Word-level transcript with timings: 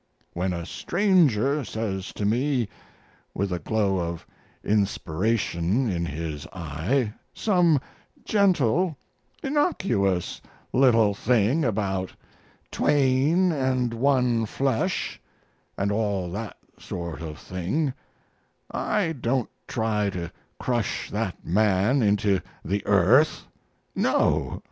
When 0.33 0.51
a 0.51 0.65
stranger 0.65 1.63
says 1.63 2.11
to 2.13 2.25
me, 2.25 2.67
with 3.35 3.53
a 3.53 3.59
glow 3.59 3.99
of 3.99 4.25
inspiration 4.63 5.91
in 5.91 6.07
his 6.07 6.47
eye, 6.47 7.13
some 7.35 7.79
gentle, 8.25 8.97
innocuous 9.43 10.41
little 10.73 11.13
thing 11.13 11.63
about 11.63 12.11
"Twain 12.71 13.51
and 13.51 13.93
one 13.93 14.47
flesh" 14.47 15.21
and 15.77 15.91
all 15.91 16.31
that 16.31 16.57
sort 16.79 17.21
of 17.21 17.37
thing, 17.37 17.93
I 18.71 19.11
don't 19.11 19.51
try 19.67 20.09
to 20.09 20.31
crush 20.59 21.11
that 21.11 21.45
man 21.45 22.01
into 22.01 22.39
the 22.65 22.83
earth 22.87 23.45
no. 23.95 24.59